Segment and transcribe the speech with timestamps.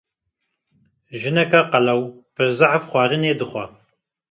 [1.19, 2.01] jineka qelew
[2.35, 3.65] pir zehf xwarinê dixwe.